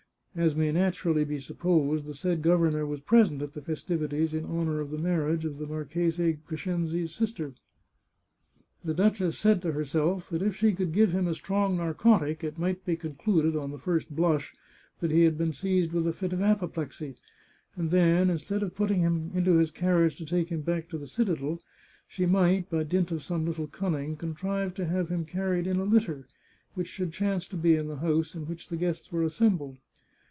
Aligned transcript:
As 0.33 0.55
may 0.55 0.71
naturally 0.71 1.25
be 1.25 1.39
supposed, 1.39 2.05
the 2.05 2.13
said 2.13 2.41
governor 2.41 2.85
was 2.85 3.01
present 3.01 3.41
at 3.41 3.51
the 3.53 3.61
festivities 3.61 4.33
in 4.33 4.45
honour 4.45 4.79
of 4.79 4.89
the 4.89 4.97
marriage 4.97 5.43
of 5.43 5.57
the 5.57 5.67
Marchese 5.67 6.39
Crescenzi's 6.47 7.13
sister. 7.13 7.53
The 8.81 8.93
duchess 8.93 9.37
said 9.37 9.61
to 9.61 9.73
herself 9.73 10.29
that 10.29 10.41
if 10.41 10.55
she 10.55 10.71
could 10.71 10.93
give 10.93 11.11
him 11.11 11.27
a 11.27 11.35
strong 11.35 11.75
narcotic, 11.75 12.39
397 12.39 12.45
The 12.45 12.45
Chartreuse 12.47 12.49
of 12.49 12.53
Parma 12.55 12.69
it 12.71 12.71
might 12.77 12.85
be 12.85 13.51
concluded, 13.51 13.55
on 13.61 13.71
the 13.71 13.77
first 13.77 14.15
blush, 14.15 14.53
that 15.01 15.11
he 15.11 15.25
had 15.25 15.37
been 15.37 15.51
seized 15.51 15.91
with 15.91 16.07
a 16.07 16.13
fit 16.13 16.31
of 16.31 16.41
apoplexy, 16.41 17.17
and 17.75 17.91
then, 17.91 18.29
instead 18.29 18.63
of 18.63 18.73
putting 18.73 19.01
him 19.01 19.31
into 19.33 19.57
his 19.57 19.69
carriage 19.69 20.15
to 20.15 20.25
take 20.25 20.47
him 20.47 20.61
back 20.61 20.87
to 20.87 20.97
the 20.97 21.07
citadel, 21.07 21.59
she 22.07 22.25
might, 22.25 22.69
by 22.69 22.83
dint 22.83 23.11
of 23.11 23.21
some 23.21 23.45
little 23.45 23.67
cunning, 23.67 24.15
contrive 24.15 24.73
to 24.75 24.85
have 24.85 25.09
him 25.09 25.25
carried 25.25 25.67
in 25.67 25.77
a 25.77 25.83
litter, 25.83 26.25
which 26.73 26.87
should 26.87 27.11
chance 27.11 27.45
to 27.45 27.57
be 27.57 27.75
in 27.75 27.89
the 27.89 27.97
house 27.97 28.33
in 28.33 28.43
which 28.45 28.69
the 28.69 28.77
guests 28.77 29.11
were 29.11 29.23
assembled. 29.23 29.77